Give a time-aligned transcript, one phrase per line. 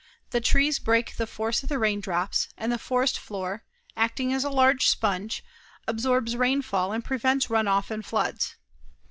[0.31, 3.63] The trees break the force of the rain drops, and the forest floor,
[3.95, 5.43] acting as a large sponge,
[5.87, 8.55] absorbs rainfall and prevents run off and floods.